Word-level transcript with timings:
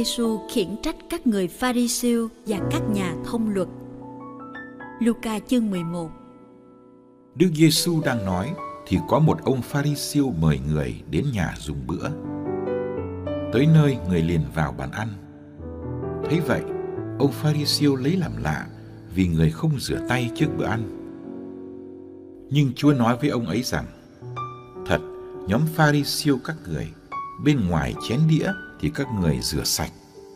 Giêsu 0.00 0.40
khiển 0.50 0.76
trách 0.82 0.96
các 1.10 1.26
người 1.26 1.48
pha 1.48 1.72
ri 1.72 1.88
siêu 1.88 2.28
và 2.46 2.58
các 2.70 2.82
nhà 2.92 3.14
thông 3.24 3.54
luật. 3.54 3.68
Luca 5.00 5.38
chương 5.38 5.70
11 5.70 6.10
Đức 7.34 7.50
Giêsu 7.54 8.00
đang 8.04 8.24
nói 8.24 8.54
thì 8.86 8.98
có 9.08 9.18
một 9.18 9.44
ông 9.44 9.62
pha 9.62 9.82
ri 9.82 9.94
siêu 9.94 10.32
mời 10.40 10.60
người 10.68 11.02
đến 11.10 11.24
nhà 11.32 11.54
dùng 11.58 11.86
bữa. 11.86 12.08
Tới 13.52 13.66
nơi 13.74 13.96
người 14.08 14.22
liền 14.22 14.40
vào 14.54 14.74
bàn 14.78 14.90
ăn. 14.90 15.08
Thấy 16.24 16.40
vậy, 16.40 16.62
ông 17.18 17.32
pha 17.32 17.52
ri 17.52 17.64
siêu 17.64 17.96
lấy 17.96 18.16
làm 18.16 18.32
lạ 18.42 18.66
vì 19.14 19.28
người 19.28 19.50
không 19.50 19.80
rửa 19.80 20.00
tay 20.08 20.30
trước 20.34 20.48
bữa 20.58 20.66
ăn. 20.66 20.82
Nhưng 22.50 22.72
Chúa 22.76 22.92
nói 22.92 23.16
với 23.20 23.30
ông 23.30 23.46
ấy 23.46 23.62
rằng, 23.62 23.86
thật, 24.86 25.00
nhóm 25.48 25.60
pha 25.74 25.92
ri 25.92 26.04
siêu 26.04 26.38
các 26.44 26.56
người, 26.68 26.88
bên 27.44 27.68
ngoài 27.68 27.94
chén 28.08 28.20
đĩa 28.28 28.52
thì 28.80 28.90
các 28.94 29.06
người 29.20 29.38
rửa 29.42 29.64
sạch, 29.64 29.92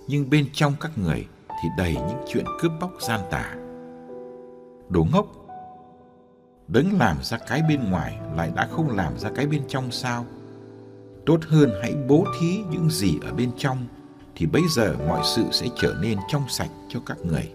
nhưng 0.06 0.30
bên 0.30 0.48
trong 0.52 0.74
các 0.80 0.98
người 0.98 1.26
thì 1.48 1.68
đầy 1.78 1.92
những 1.92 2.24
chuyện 2.28 2.44
cướp 2.60 2.72
bóc 2.80 2.92
gian 3.00 3.20
tà. 3.30 3.54
Đồ 4.88 5.06
ngốc! 5.12 5.26
Đấng 6.68 6.98
làm 6.98 7.16
ra 7.22 7.38
cái 7.38 7.62
bên 7.68 7.90
ngoài 7.90 8.18
lại 8.36 8.52
đã 8.54 8.68
không 8.70 8.96
làm 8.96 9.18
ra 9.18 9.30
cái 9.34 9.46
bên 9.46 9.62
trong 9.68 9.90
sao? 9.90 10.26
Tốt 11.26 11.38
hơn 11.48 11.70
hãy 11.82 11.94
bố 12.08 12.24
thí 12.40 12.60
những 12.70 12.90
gì 12.90 13.18
ở 13.22 13.32
bên 13.32 13.50
trong 13.56 13.86
thì 14.34 14.46
bây 14.46 14.62
giờ 14.76 14.96
mọi 15.08 15.20
sự 15.24 15.44
sẽ 15.52 15.66
trở 15.76 15.94
nên 16.02 16.18
trong 16.28 16.42
sạch 16.48 16.70
cho 16.88 17.00
các 17.06 17.18
người. 17.24 17.52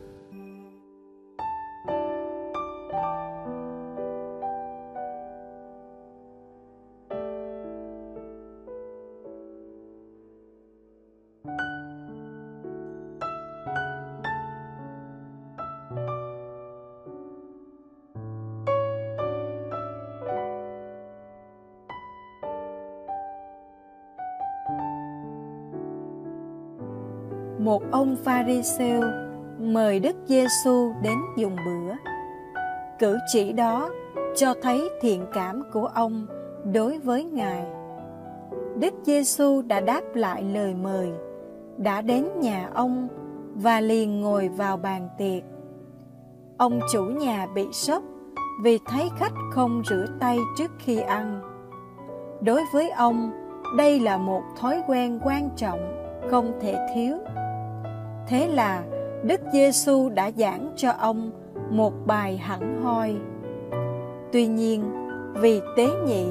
Một 27.59 27.83
ông 27.91 28.15
Pharisêu 28.23 29.01
mời 29.59 29.99
Đức 29.99 30.15
Giêsu 30.25 30.91
đến 31.01 31.17
dùng 31.37 31.55
bữa. 31.55 31.93
Cử 32.99 33.17
chỉ 33.33 33.53
đó 33.53 33.89
cho 34.35 34.53
thấy 34.61 34.89
thiện 35.01 35.25
cảm 35.33 35.63
của 35.73 35.85
ông 35.85 36.25
đối 36.73 36.99
với 36.99 37.23
Ngài. 37.23 37.65
Đức 38.79 38.93
Giêsu 39.03 39.61
đã 39.61 39.79
đáp 39.79 40.01
lại 40.13 40.43
lời 40.43 40.73
mời, 40.73 41.11
đã 41.77 42.01
đến 42.01 42.27
nhà 42.39 42.69
ông 42.73 43.07
và 43.55 43.81
liền 43.81 44.21
ngồi 44.21 44.49
vào 44.49 44.77
bàn 44.77 45.09
tiệc. 45.17 45.43
Ông 46.57 46.79
chủ 46.93 47.03
nhà 47.03 47.47
bị 47.55 47.67
sốc 47.71 48.03
vì 48.63 48.79
thấy 48.85 49.09
khách 49.17 49.33
không 49.51 49.81
rửa 49.89 50.05
tay 50.19 50.37
trước 50.57 50.71
khi 50.79 50.99
ăn. 50.99 51.41
Đối 52.41 52.61
với 52.73 52.89
ông, 52.89 53.31
đây 53.77 53.99
là 53.99 54.17
một 54.17 54.41
thói 54.59 54.81
quen 54.87 55.19
quan 55.23 55.49
trọng 55.55 55.79
không 56.29 56.51
thể 56.61 56.77
thiếu. 56.95 57.17
Thế 58.29 58.47
là 58.47 58.83
Đức 59.23 59.41
Giêsu 59.53 60.09
đã 60.09 60.31
giảng 60.31 60.73
cho 60.75 60.91
ông 60.91 61.31
một 61.69 61.93
bài 62.05 62.37
hẳn 62.37 62.81
hoi. 62.83 63.15
Tuy 64.31 64.47
nhiên, 64.47 64.83
vì 65.33 65.61
tế 65.77 65.87
nhị, 66.05 66.25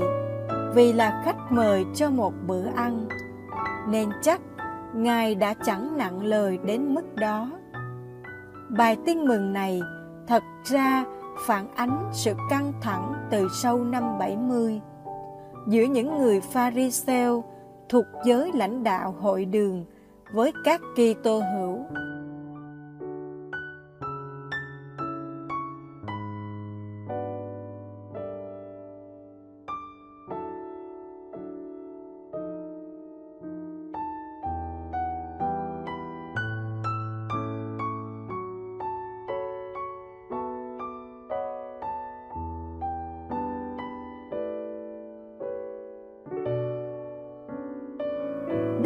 vì 0.74 0.92
là 0.92 1.22
khách 1.24 1.52
mời 1.52 1.84
cho 1.94 2.10
một 2.10 2.32
bữa 2.46 2.66
ăn, 2.76 3.08
nên 3.88 4.08
chắc 4.22 4.40
Ngài 4.94 5.34
đã 5.34 5.54
chẳng 5.54 5.96
nặng 5.96 6.24
lời 6.24 6.58
đến 6.64 6.94
mức 6.94 7.14
đó. 7.14 7.50
Bài 8.68 8.96
tin 9.06 9.24
mừng 9.24 9.52
này 9.52 9.80
thật 10.26 10.42
ra 10.64 11.04
phản 11.46 11.74
ánh 11.74 12.10
sự 12.12 12.32
căng 12.50 12.72
thẳng 12.80 13.14
từ 13.30 13.48
sau 13.62 13.78
năm 13.78 14.18
70 14.18 14.80
giữa 15.68 15.84
những 15.84 16.18
người 16.18 16.40
Pharisêu 16.40 17.44
thuộc 17.88 18.04
giới 18.24 18.52
lãnh 18.54 18.84
đạo 18.84 19.14
hội 19.20 19.44
đường 19.44 19.84
với 20.32 20.52
các 20.64 20.80
Kitô 20.96 21.42
hữu. 21.54 21.86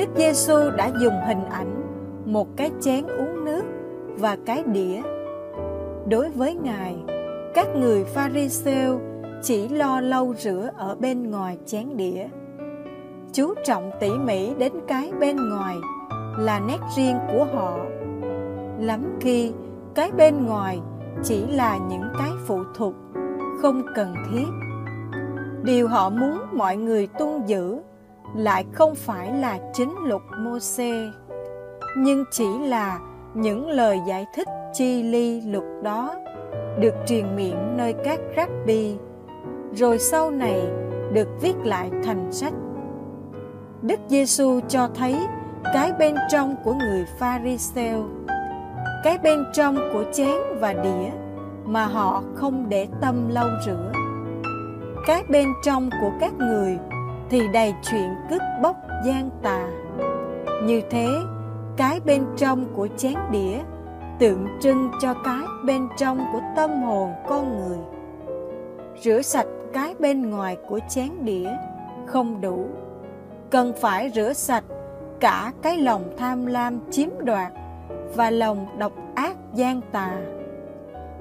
Đức 0.03 0.09
Giêsu 0.17 0.71
đã 0.77 0.91
dùng 1.01 1.15
hình 1.27 1.45
ảnh 1.45 1.83
một 2.25 2.49
cái 2.57 2.71
chén 2.81 3.07
uống 3.07 3.45
nước 3.45 3.63
và 4.19 4.37
cái 4.47 4.63
đĩa. 4.67 5.03
Đối 6.09 6.31
với 6.31 6.55
Ngài, 6.55 6.97
các 7.55 7.69
người 7.77 8.05
Pha 8.05 8.31
ri 8.35 8.49
sêu 8.49 9.01
chỉ 9.43 9.69
lo 9.69 10.01
lau 10.01 10.35
rửa 10.39 10.71
ở 10.77 10.95
bên 10.95 11.31
ngoài 11.31 11.59
chén 11.67 11.97
đĩa. 11.97 12.27
Chú 13.33 13.55
trọng 13.65 13.91
tỉ 14.01 14.11
mỉ 14.11 14.55
đến 14.55 14.73
cái 14.89 15.13
bên 15.21 15.37
ngoài 15.49 15.77
là 16.39 16.61
nét 16.61 16.79
riêng 16.97 17.17
của 17.33 17.47
họ. 17.55 17.79
Lắm 18.79 19.19
khi 19.21 19.53
cái 19.95 20.13
bên 20.13 20.47
ngoài 20.47 20.81
chỉ 21.25 21.47
là 21.47 21.79
những 21.79 22.09
cái 22.19 22.31
phụ 22.47 22.59
thuộc, 22.77 22.95
không 23.63 23.83
cần 23.95 24.15
thiết. 24.31 24.47
Điều 25.63 25.89
họ 25.89 26.11
muốn 26.11 26.39
mọi 26.53 26.77
người 26.77 27.07
tuân 27.19 27.47
giữ 27.47 27.81
lại 28.37 28.65
không 28.73 28.95
phải 28.95 29.33
là 29.33 29.59
chính 29.73 29.95
luật 30.05 30.23
Môse, 30.39 31.11
nhưng 31.97 32.25
chỉ 32.31 32.59
là 32.59 32.99
những 33.35 33.69
lời 33.69 34.01
giải 34.07 34.27
thích 34.35 34.49
chi 34.73 35.03
ly 35.03 35.41
luật 35.41 35.65
đó 35.83 36.15
được 36.79 36.95
truyền 37.07 37.37
miệng 37.37 37.77
nơi 37.77 37.95
các 38.05 38.21
rabbi, 38.37 38.97
rồi 39.73 39.99
sau 39.99 40.31
này 40.31 40.63
được 41.13 41.29
viết 41.41 41.55
lại 41.65 41.91
thành 42.05 42.33
sách. 42.33 42.53
Đức 43.83 44.01
Giêsu 44.09 44.61
cho 44.69 44.89
thấy 44.95 45.27
cái 45.75 45.93
bên 45.99 46.15
trong 46.31 46.57
của 46.65 46.75
người 46.75 47.05
Pharisêu, 47.19 48.05
cái 49.05 49.19
bên 49.19 49.45
trong 49.53 49.77
của 49.93 50.05
chén 50.13 50.41
và 50.61 50.73
đĩa 50.73 51.11
mà 51.65 51.87
họ 51.87 52.23
không 52.35 52.69
để 52.69 52.89
tâm 53.01 53.29
lau 53.29 53.49
rửa. 53.67 53.93
Cái 55.07 55.23
bên 55.29 55.49
trong 55.65 55.91
của 56.01 56.11
các 56.21 56.33
người 56.35 56.79
thì 57.33 57.49
đầy 57.49 57.75
chuyện 57.91 58.15
cướp 58.31 58.43
bóc 58.63 58.77
gian 59.05 59.31
tà. 59.43 59.69
Như 60.65 60.83
thế, 60.91 61.07
cái 61.77 62.01
bên 62.01 62.25
trong 62.37 62.65
của 62.75 62.89
chén 62.97 63.15
đĩa 63.31 63.59
tượng 64.19 64.47
trưng 64.61 64.91
cho 65.01 65.15
cái 65.25 65.43
bên 65.65 65.89
trong 65.99 66.19
của 66.33 66.41
tâm 66.57 66.83
hồn 66.83 67.11
con 67.29 67.59
người. 67.59 67.79
Rửa 69.03 69.23
sạch 69.23 69.47
cái 69.73 69.95
bên 69.99 70.31
ngoài 70.31 70.57
của 70.69 70.79
chén 70.89 71.11
đĩa 71.21 71.51
không 72.07 72.41
đủ, 72.41 72.67
cần 73.51 73.73
phải 73.81 74.11
rửa 74.15 74.33
sạch 74.33 74.65
cả 75.21 75.53
cái 75.63 75.79
lòng 75.79 76.03
tham 76.19 76.47
lam 76.47 76.79
chiếm 76.91 77.09
đoạt 77.19 77.53
và 78.15 78.31
lòng 78.31 78.67
độc 78.79 78.93
ác 79.15 79.37
gian 79.55 79.81
tà. 79.93 80.17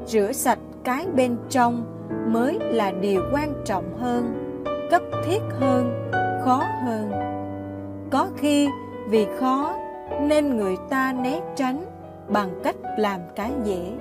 Rửa 0.06 0.31
sạch 0.31 0.60
cái 0.84 1.08
bên 1.16 1.38
trong 1.50 1.84
mới 2.28 2.60
là 2.62 2.92
điều 2.92 3.22
quan 3.34 3.54
trọng 3.66 3.98
hơn 3.98 4.40
cấp 4.91 5.01
thiết 5.25 5.41
hơn, 5.59 6.11
khó 6.45 6.63
hơn. 6.85 7.11
Có 8.09 8.29
khi 8.38 8.67
vì 9.09 9.27
khó 9.39 9.75
nên 10.21 10.57
người 10.57 10.75
ta 10.89 11.13
né 11.13 11.39
tránh 11.55 11.85
bằng 12.27 12.49
cách 12.63 12.75
làm 12.97 13.19
cái 13.35 13.51
dễ. 13.63 13.91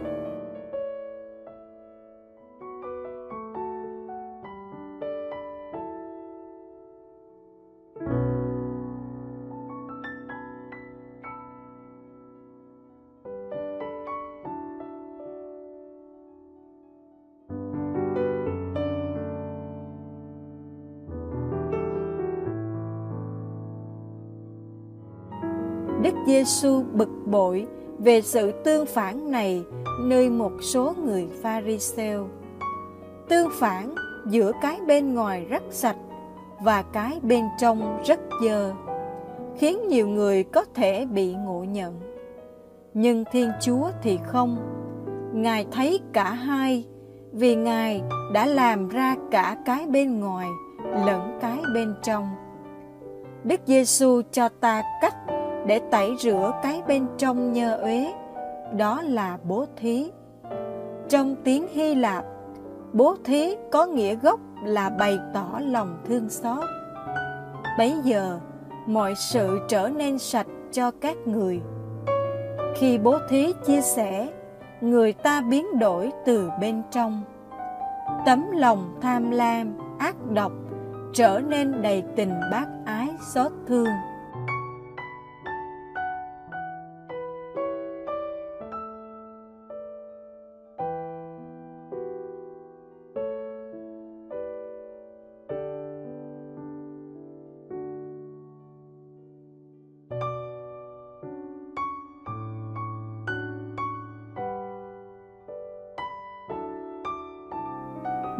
Đức 26.02 26.14
Giêsu 26.26 26.82
bực 26.92 27.08
bội 27.26 27.66
về 27.98 28.20
sự 28.20 28.52
tương 28.64 28.86
phản 28.86 29.30
này 29.30 29.62
nơi 30.00 30.30
một 30.30 30.52
số 30.60 30.94
người 31.04 31.28
Pharisêu. 31.42 32.28
Tương 33.28 33.48
phản 33.52 33.94
giữa 34.26 34.52
cái 34.62 34.80
bên 34.86 35.14
ngoài 35.14 35.44
rất 35.44 35.62
sạch 35.70 35.96
và 36.60 36.82
cái 36.82 37.20
bên 37.22 37.44
trong 37.58 38.02
rất 38.06 38.20
dơ. 38.44 38.72
khiến 39.58 39.88
nhiều 39.88 40.08
người 40.08 40.42
có 40.42 40.64
thể 40.74 41.06
bị 41.06 41.34
ngộ 41.34 41.64
nhận. 41.64 42.00
Nhưng 42.94 43.24
Thiên 43.32 43.50
Chúa 43.60 43.90
thì 44.02 44.18
không. 44.26 44.56
Ngài 45.32 45.66
thấy 45.72 46.00
cả 46.12 46.32
hai, 46.32 46.84
vì 47.32 47.54
Ngài 47.54 48.02
đã 48.32 48.46
làm 48.46 48.88
ra 48.88 49.16
cả 49.30 49.56
cái 49.64 49.86
bên 49.86 50.20
ngoài 50.20 50.48
lẫn 51.06 51.38
cái 51.40 51.58
bên 51.74 51.94
trong. 52.02 52.28
Đức 53.44 53.60
Giêsu 53.66 54.22
cho 54.32 54.48
ta 54.48 54.82
cách 55.02 55.14
để 55.66 55.80
tẩy 55.90 56.16
rửa 56.18 56.52
cái 56.62 56.82
bên 56.88 57.06
trong 57.18 57.52
nhơ 57.52 57.76
uế, 57.76 58.12
đó 58.76 59.02
là 59.02 59.38
bố 59.44 59.64
thí. 59.76 60.10
Trong 61.08 61.36
tiếng 61.44 61.66
Hy 61.72 61.94
Lạp, 61.94 62.24
bố 62.92 63.16
thí 63.24 63.56
có 63.72 63.86
nghĩa 63.86 64.14
gốc 64.14 64.40
là 64.64 64.90
bày 64.90 65.18
tỏ 65.34 65.60
lòng 65.60 66.02
thương 66.08 66.28
xót. 66.28 66.64
Bấy 67.78 67.94
giờ, 68.04 68.38
mọi 68.86 69.14
sự 69.14 69.60
trở 69.68 69.88
nên 69.88 70.18
sạch 70.18 70.46
cho 70.72 70.90
các 71.00 71.16
người. 71.24 71.60
Khi 72.76 72.98
bố 72.98 73.18
thí 73.28 73.52
chia 73.66 73.80
sẻ, 73.80 74.28
người 74.80 75.12
ta 75.12 75.40
biến 75.40 75.78
đổi 75.78 76.10
từ 76.26 76.50
bên 76.60 76.82
trong. 76.90 77.22
Tấm 78.26 78.50
lòng 78.52 78.98
tham 79.00 79.30
lam, 79.30 79.78
ác 79.98 80.16
độc 80.30 80.52
trở 81.12 81.40
nên 81.48 81.82
đầy 81.82 82.02
tình 82.16 82.32
bác 82.50 82.66
ái 82.86 83.08
xót 83.34 83.52
thương. 83.66 83.88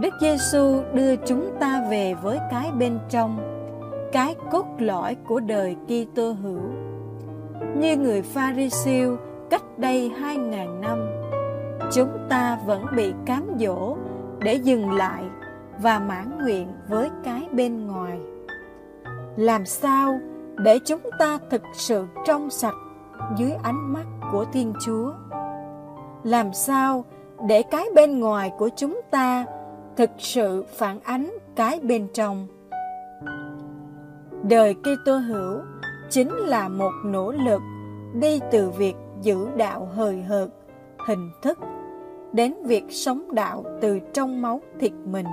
Đức 0.01 0.15
Giêsu 0.21 0.83
đưa 0.95 1.17
chúng 1.17 1.57
ta 1.61 1.85
về 1.91 2.15
với 2.15 2.39
cái 2.51 2.71
bên 2.79 2.99
trong, 3.09 3.39
cái 4.13 4.35
cốt 4.51 4.67
lõi 4.79 5.15
của 5.15 5.41
đời 5.41 5.77
Kitô 5.87 6.33
hữu. 6.33 6.61
Như 7.77 7.97
người 7.97 8.23
Pharisêu 8.23 9.17
cách 9.51 9.79
đây 9.79 10.13
2.000 10.21 10.81
năm, 10.81 11.07
chúng 11.93 12.19
ta 12.29 12.59
vẫn 12.67 12.87
bị 12.97 13.13
cám 13.27 13.45
dỗ 13.59 13.97
để 14.39 14.55
dừng 14.55 14.91
lại 14.91 15.25
và 15.79 15.99
mãn 15.99 16.39
nguyện 16.43 16.69
với 16.89 17.11
cái 17.25 17.43
bên 17.53 17.87
ngoài. 17.87 18.19
Làm 19.37 19.67
sao 19.67 20.21
để 20.57 20.79
chúng 20.87 21.03
ta 21.19 21.39
thực 21.51 21.63
sự 21.73 22.07
trong 22.27 22.51
sạch 22.51 22.77
dưới 23.37 23.53
ánh 23.63 23.93
mắt 23.93 24.07
của 24.33 24.45
Thiên 24.53 24.73
Chúa? 24.87 25.13
Làm 26.25 26.53
sao 26.53 27.05
để 27.49 27.63
cái 27.63 27.85
bên 27.95 28.21
ngoài 28.21 28.53
của 28.59 28.69
chúng 28.77 29.01
ta 29.11 29.45
thực 30.01 30.11
sự 30.19 30.65
phản 30.69 31.01
ánh 31.01 31.31
cái 31.57 31.81
bên 31.81 32.09
trong. 32.15 32.47
Đời 34.43 34.75
Kitô 34.75 35.17
hữu 35.17 35.59
chính 36.11 36.37
là 36.37 36.69
một 36.69 36.93
nỗ 37.05 37.33
lực 37.33 37.63
đi 38.15 38.41
từ 38.51 38.71
việc 38.71 38.95
giữ 39.23 39.49
đạo 39.57 39.89
hời 39.95 40.23
hợt, 40.23 40.49
hình 41.09 41.31
thức 41.43 41.59
đến 42.33 42.55
việc 42.65 42.85
sống 42.91 43.35
đạo 43.35 43.65
từ 43.81 43.99
trong 44.13 44.43
máu 44.43 44.61
thịt 44.81 44.93
mình. 45.05 45.27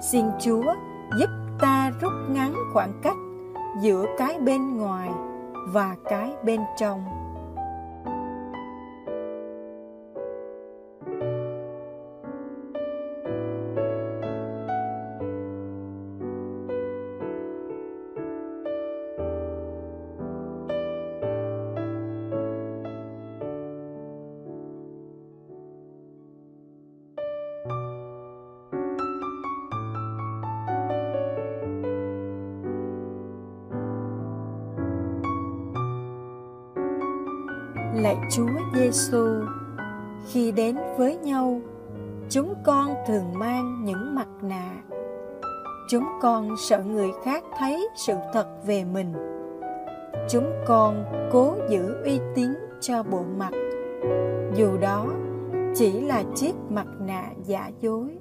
Xin 0.00 0.26
Chúa 0.40 0.74
giúp 1.18 1.30
ta 1.60 1.90
rút 2.00 2.12
ngắn 2.28 2.54
khoảng 2.72 2.92
cách 3.02 3.16
giữa 3.80 4.06
cái 4.18 4.38
bên 4.40 4.76
ngoài 4.76 5.10
và 5.72 5.96
cái 6.04 6.32
bên 6.44 6.60
trong. 6.76 7.23
Lạy 38.04 38.16
Chúa 38.30 38.48
Giêsu, 38.74 39.26
khi 40.26 40.52
đến 40.52 40.76
với 40.96 41.16
nhau, 41.16 41.60
chúng 42.30 42.54
con 42.64 42.94
thường 43.06 43.38
mang 43.38 43.84
những 43.84 44.14
mặt 44.14 44.28
nạ. 44.42 44.72
Chúng 45.90 46.04
con 46.22 46.54
sợ 46.68 46.82
người 46.82 47.10
khác 47.24 47.44
thấy 47.58 47.88
sự 47.96 48.14
thật 48.32 48.46
về 48.66 48.84
mình. 48.84 49.12
Chúng 50.30 50.52
con 50.66 51.04
cố 51.32 51.54
giữ 51.68 52.02
uy 52.04 52.20
tín 52.34 52.50
cho 52.80 53.02
bộ 53.02 53.22
mặt, 53.36 53.52
dù 54.54 54.76
đó 54.80 55.06
chỉ 55.74 56.00
là 56.00 56.22
chiếc 56.34 56.54
mặt 56.70 56.86
nạ 57.00 57.24
giả 57.44 57.70
dối. 57.80 58.18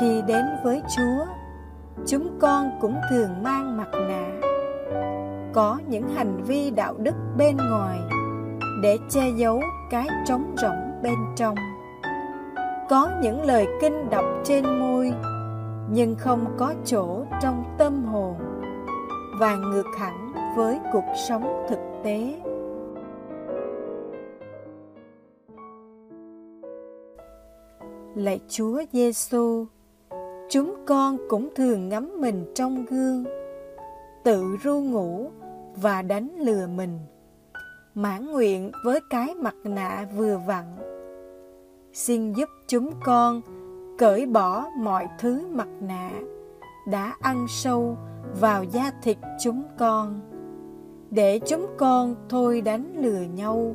Khi 0.00 0.22
đến 0.26 0.44
với 0.64 0.82
Chúa, 0.96 1.26
chúng 2.06 2.38
con 2.40 2.70
cũng 2.80 2.94
thường 3.10 3.42
mang 3.42 3.76
mặt 3.76 3.88
nạ. 3.92 4.40
Có 5.52 5.78
những 5.88 6.08
hành 6.08 6.42
vi 6.46 6.70
đạo 6.70 6.94
đức 6.98 7.14
bên 7.36 7.56
ngoài 7.56 8.00
để 8.82 8.98
che 9.08 9.30
giấu 9.36 9.62
cái 9.90 10.06
trống 10.26 10.54
rỗng 10.56 11.02
bên 11.02 11.18
trong. 11.36 11.54
Có 12.88 13.10
những 13.22 13.42
lời 13.42 13.66
kinh 13.80 14.10
đọc 14.10 14.24
trên 14.44 14.64
môi, 14.80 15.12
nhưng 15.92 16.14
không 16.18 16.44
có 16.58 16.74
chỗ 16.84 17.24
trong 17.42 17.64
tâm 17.78 18.04
hồn, 18.04 18.34
và 19.40 19.56
ngược 19.56 19.86
hẳn 19.98 20.32
với 20.56 20.78
cuộc 20.92 21.04
sống 21.28 21.66
thực 21.68 21.78
tế. 22.04 22.34
Lạy 28.14 28.40
chúa 28.48 28.82
giêsu 28.92 29.66
chúng 30.50 30.74
con 30.86 31.18
cũng 31.28 31.48
thường 31.56 31.88
ngắm 31.88 32.20
mình 32.20 32.52
trong 32.54 32.84
gương, 32.84 33.24
tự 34.24 34.56
ru 34.62 34.80
ngủ 34.80 35.30
và 35.76 36.02
đánh 36.02 36.30
lừa 36.38 36.66
mình 36.66 36.98
mãn 37.94 38.30
nguyện 38.30 38.72
với 38.84 39.00
cái 39.10 39.34
mặt 39.34 39.54
nạ 39.64 40.06
vừa 40.16 40.38
vặn. 40.46 40.64
Xin 41.92 42.32
giúp 42.32 42.48
chúng 42.66 42.90
con 43.04 43.40
cởi 43.98 44.26
bỏ 44.26 44.66
mọi 44.78 45.08
thứ 45.18 45.46
mặt 45.50 45.68
nạ 45.80 46.10
đã 46.86 47.16
ăn 47.20 47.46
sâu 47.48 47.96
vào 48.40 48.64
da 48.64 48.90
thịt 49.02 49.18
chúng 49.42 49.62
con, 49.78 50.20
để 51.10 51.40
chúng 51.46 51.66
con 51.78 52.14
thôi 52.28 52.60
đánh 52.60 52.94
lừa 52.96 53.20
nhau, 53.34 53.74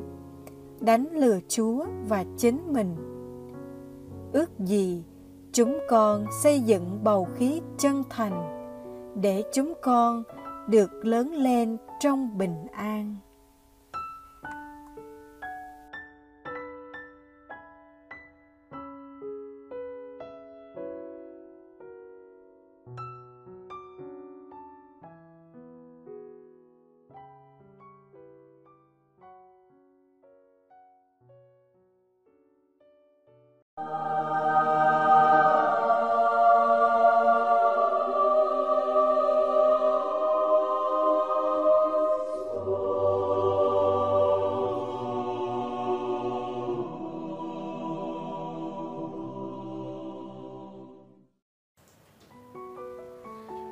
đánh 0.80 1.06
lừa 1.12 1.38
chúa 1.48 1.84
và 2.08 2.24
chính 2.36 2.72
mình 2.72 2.96
ước 4.32 4.58
gì 4.58 5.04
chúng 5.52 5.78
con 5.88 6.26
xây 6.42 6.60
dựng 6.60 7.00
bầu 7.04 7.28
khí 7.34 7.60
chân 7.78 8.02
thành 8.10 8.66
để 9.22 9.42
chúng 9.52 9.72
con 9.82 10.22
được 10.68 10.90
lớn 11.04 11.34
lên 11.34 11.76
trong 12.00 12.38
bình 12.38 12.66
an 12.72 13.16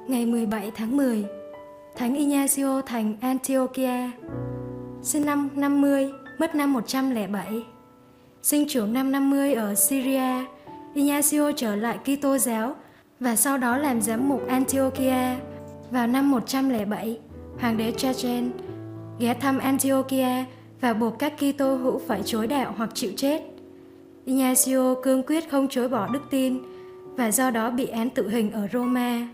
Ngày 0.09 0.27
17 0.27 0.71
tháng 0.75 0.97
10, 0.97 1.25
Thánh 1.97 2.15
Ignacio 2.15 2.81
thành 2.81 3.17
Antiochia, 3.21 4.11
sinh 5.03 5.27
năm 5.27 5.49
50, 5.55 6.13
mất 6.39 6.55
năm 6.55 6.73
107. 6.73 7.63
Sinh 8.43 8.69
trưởng 8.69 8.93
năm 8.93 9.13
50 9.13 9.55
ở 9.55 9.75
Syria, 9.75 10.45
Ignacio 10.95 11.53
trở 11.57 11.77
lại 11.77 11.99
Kitô 11.99 12.39
giáo 12.39 12.75
và 13.21 13.37
sau 13.37 13.59
đó 13.59 13.77
làm 13.77 14.01
giám 14.01 14.29
mục 14.29 14.49
Antiochia 14.49 15.37
vào 15.91 16.07
năm 16.07 16.31
107 16.31 17.19
hoàng 17.61 17.77
đế 17.77 17.93
Trajan, 17.93 18.51
ghé 19.19 19.35
thăm 19.35 19.59
Antiochia 19.59 20.45
và 20.81 20.93
buộc 20.93 21.19
các 21.19 21.33
Kitô 21.37 21.75
hữu 21.75 22.01
phải 22.07 22.23
chối 22.25 22.47
đạo 22.47 22.75
hoặc 22.77 22.91
chịu 22.95 23.13
chết. 23.17 23.43
Ignacio 24.25 24.95
cương 25.03 25.23
quyết 25.23 25.51
không 25.51 25.69
chối 25.69 25.89
bỏ 25.89 26.09
đức 26.13 26.23
tin 26.31 26.59
và 27.17 27.31
do 27.31 27.51
đó 27.51 27.71
bị 27.71 27.87
án 27.87 28.11
tử 28.11 28.29
hình 28.29 28.53
ở 28.53 28.69
Roma. 28.73 29.29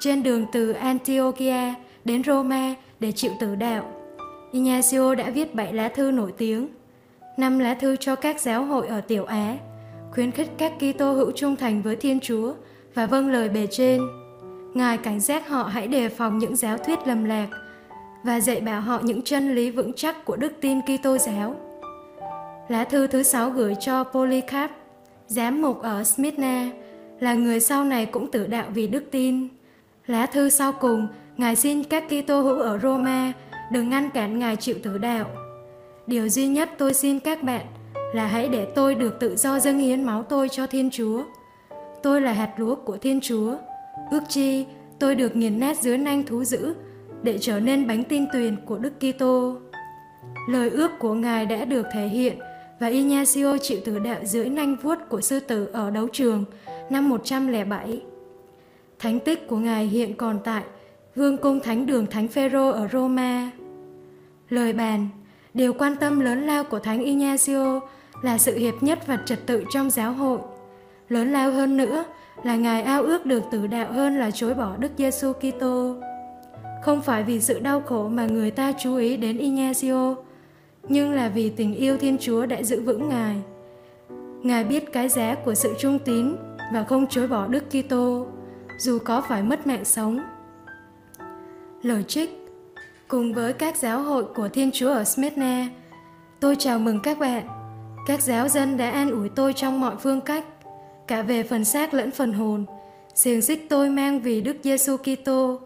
Trên 0.00 0.22
đường 0.22 0.46
từ 0.52 0.72
Antiochia 0.72 1.74
đến 2.04 2.24
Roma 2.24 2.74
để 3.00 3.12
chịu 3.12 3.32
tử 3.40 3.54
đạo, 3.54 3.92
Ignacio 4.52 5.14
đã 5.14 5.30
viết 5.30 5.54
bảy 5.54 5.72
lá 5.72 5.88
thư 5.88 6.10
nổi 6.10 6.32
tiếng, 6.38 6.68
năm 7.36 7.58
lá 7.58 7.74
thư 7.74 7.96
cho 7.96 8.14
các 8.16 8.40
giáo 8.40 8.64
hội 8.64 8.86
ở 8.86 9.00
Tiểu 9.00 9.24
Á, 9.24 9.56
khuyến 10.10 10.30
khích 10.30 10.50
các 10.58 10.72
Kitô 10.78 11.12
hữu 11.12 11.30
trung 11.30 11.56
thành 11.56 11.82
với 11.82 11.96
Thiên 11.96 12.20
Chúa 12.20 12.54
và 12.94 13.06
vâng 13.06 13.28
lời 13.28 13.48
bề 13.48 13.66
trên. 13.70 14.00
Ngài 14.74 14.98
cảnh 14.98 15.20
giác 15.20 15.48
họ 15.48 15.62
hãy 15.62 15.88
đề 15.88 16.08
phòng 16.08 16.38
những 16.38 16.56
giáo 16.56 16.78
thuyết 16.78 16.98
lầm 17.06 17.24
lạc 17.24 17.48
và 18.24 18.40
dạy 18.40 18.60
bảo 18.60 18.80
họ 18.80 19.00
những 19.02 19.22
chân 19.22 19.54
lý 19.54 19.70
vững 19.70 19.92
chắc 19.96 20.24
của 20.24 20.36
đức 20.36 20.52
tin 20.60 20.80
Kitô 20.80 21.18
giáo. 21.18 21.54
Lá 22.68 22.84
thư 22.84 23.06
thứ 23.06 23.22
sáu 23.22 23.50
gửi 23.50 23.74
cho 23.80 24.04
Polycarp, 24.04 24.70
giám 25.26 25.62
mục 25.62 25.82
ở 25.82 26.04
Smyrna, 26.04 26.70
là 27.20 27.34
người 27.34 27.60
sau 27.60 27.84
này 27.84 28.06
cũng 28.06 28.30
tử 28.30 28.46
đạo 28.46 28.66
vì 28.74 28.86
đức 28.86 29.04
tin. 29.10 29.48
Lá 30.10 30.26
thư 30.26 30.50
sau 30.50 30.72
cùng, 30.72 31.08
Ngài 31.36 31.56
xin 31.56 31.84
các 31.84 32.04
Kitô 32.08 32.40
hữu 32.40 32.58
ở 32.58 32.78
Roma 32.78 33.32
đừng 33.72 33.90
ngăn 33.90 34.10
cản 34.10 34.38
Ngài 34.38 34.56
chịu 34.56 34.76
tử 34.82 34.98
đạo. 34.98 35.30
Điều 36.06 36.28
duy 36.28 36.46
nhất 36.46 36.70
tôi 36.78 36.94
xin 36.94 37.20
các 37.20 37.42
bạn 37.42 37.66
là 38.14 38.26
hãy 38.26 38.48
để 38.48 38.66
tôi 38.74 38.94
được 38.94 39.20
tự 39.20 39.36
do 39.36 39.58
dâng 39.58 39.78
hiến 39.78 40.04
máu 40.04 40.22
tôi 40.22 40.48
cho 40.48 40.66
Thiên 40.66 40.90
Chúa. 40.90 41.22
Tôi 42.02 42.20
là 42.20 42.32
hạt 42.32 42.54
lúa 42.56 42.74
của 42.74 42.96
Thiên 42.96 43.20
Chúa. 43.20 43.54
Ước 44.10 44.22
chi 44.28 44.66
tôi 44.98 45.14
được 45.14 45.36
nghiền 45.36 45.60
nát 45.60 45.80
dưới 45.80 45.98
nanh 45.98 46.22
thú 46.22 46.44
dữ 46.44 46.74
để 47.22 47.38
trở 47.38 47.60
nên 47.60 47.86
bánh 47.86 48.04
tin 48.04 48.26
tuyền 48.32 48.56
của 48.66 48.78
Đức 48.78 48.92
Kitô. 49.00 49.56
Lời 50.48 50.70
ước 50.70 50.90
của 50.98 51.14
Ngài 51.14 51.46
đã 51.46 51.64
được 51.64 51.86
thể 51.92 52.06
hiện 52.06 52.38
và 52.80 52.86
Ignacio 52.86 53.58
chịu 53.62 53.78
tử 53.84 53.98
đạo 53.98 54.20
dưới 54.24 54.48
nanh 54.48 54.76
vuốt 54.82 54.98
của 55.08 55.20
sư 55.20 55.40
tử 55.40 55.66
ở 55.72 55.90
đấu 55.90 56.08
trường 56.12 56.44
năm 56.90 57.08
107. 57.08 58.02
Thánh 59.00 59.20
tích 59.20 59.48
của 59.48 59.56
Ngài 59.56 59.86
hiện 59.86 60.16
còn 60.16 60.38
tại 60.44 60.62
Vương 61.16 61.36
cung 61.36 61.60
Thánh 61.60 61.86
đường 61.86 62.06
Thánh 62.06 62.28
Phêrô 62.28 62.70
ở 62.70 62.88
Roma. 62.92 63.50
Lời 64.48 64.72
bàn, 64.72 65.08
điều 65.54 65.72
quan 65.72 65.96
tâm 65.96 66.20
lớn 66.20 66.46
lao 66.46 66.64
của 66.64 66.78
Thánh 66.78 67.04
Ignacio 67.04 67.80
là 68.22 68.38
sự 68.38 68.58
hiệp 68.58 68.82
nhất 68.82 69.06
và 69.06 69.18
trật 69.26 69.46
tự 69.46 69.64
trong 69.74 69.90
giáo 69.90 70.12
hội. 70.12 70.38
Lớn 71.08 71.32
lao 71.32 71.52
hơn 71.52 71.76
nữa 71.76 72.04
là 72.42 72.56
Ngài 72.56 72.82
ao 72.82 73.02
ước 73.02 73.26
được 73.26 73.42
tử 73.50 73.66
đạo 73.66 73.92
hơn 73.92 74.18
là 74.18 74.30
chối 74.30 74.54
bỏ 74.54 74.76
Đức 74.76 74.92
Giêsu 74.96 75.32
Kitô. 75.32 75.96
Không 76.82 77.00
phải 77.00 77.22
vì 77.22 77.40
sự 77.40 77.58
đau 77.58 77.80
khổ 77.80 78.08
mà 78.08 78.26
người 78.26 78.50
ta 78.50 78.72
chú 78.82 78.96
ý 78.96 79.16
đến 79.16 79.38
Ignacio, 79.38 80.14
nhưng 80.88 81.12
là 81.12 81.28
vì 81.28 81.50
tình 81.50 81.74
yêu 81.74 81.96
Thiên 81.96 82.18
Chúa 82.18 82.46
đã 82.46 82.62
giữ 82.62 82.80
vững 82.80 83.08
Ngài. 83.08 83.36
Ngài 84.42 84.64
biết 84.64 84.92
cái 84.92 85.08
giá 85.08 85.34
của 85.34 85.54
sự 85.54 85.74
trung 85.78 85.98
tín 85.98 86.36
và 86.72 86.84
không 86.84 87.06
chối 87.06 87.28
bỏ 87.28 87.46
Đức 87.46 87.64
Kitô, 87.70 88.26
dù 88.80 88.98
có 88.98 89.20
phải 89.28 89.42
mất 89.42 89.66
mạng 89.66 89.84
sống. 89.84 90.20
Lời 91.82 92.02
trích 92.02 92.40
Cùng 93.10 93.34
với 93.34 93.52
các 93.52 93.76
giáo 93.76 94.02
hội 94.02 94.24
của 94.24 94.48
Thiên 94.48 94.70
Chúa 94.72 94.92
ở 94.92 95.04
Smyrna, 95.04 95.68
tôi 96.40 96.56
chào 96.58 96.78
mừng 96.78 97.00
các 97.02 97.18
bạn. 97.18 97.48
Các 98.06 98.22
giáo 98.22 98.48
dân 98.48 98.76
đã 98.76 98.90
an 98.90 99.10
ủi 99.10 99.28
tôi 99.28 99.52
trong 99.52 99.80
mọi 99.80 99.96
phương 99.96 100.20
cách, 100.20 100.44
cả 101.06 101.22
về 101.22 101.42
phần 101.42 101.64
xác 101.64 101.94
lẫn 101.94 102.10
phần 102.10 102.32
hồn. 102.32 102.64
Xiềng 103.14 103.42
xích 103.42 103.66
tôi 103.70 103.90
mang 103.90 104.20
vì 104.20 104.40
Đức 104.40 104.56
Giêsu 104.62 104.96
Kitô, 104.96 105.60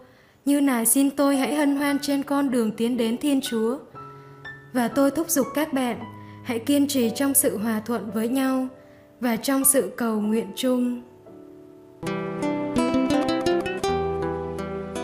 như 0.44 0.60
nài 0.60 0.86
xin 0.86 1.10
tôi 1.10 1.36
hãy 1.36 1.54
hân 1.54 1.76
hoan 1.76 1.98
trên 2.02 2.22
con 2.22 2.50
đường 2.50 2.72
tiến 2.72 2.96
đến 2.96 3.18
Thiên 3.18 3.40
Chúa. 3.40 3.78
Và 4.72 4.88
tôi 4.88 5.10
thúc 5.10 5.30
giục 5.30 5.46
các 5.54 5.72
bạn, 5.72 5.98
hãy 6.44 6.58
kiên 6.58 6.88
trì 6.88 7.10
trong 7.10 7.34
sự 7.34 7.58
hòa 7.58 7.82
thuận 7.86 8.10
với 8.10 8.28
nhau 8.28 8.68
và 9.20 9.36
trong 9.36 9.64
sự 9.64 9.92
cầu 9.96 10.20
nguyện 10.20 10.46
chung. 10.56 11.02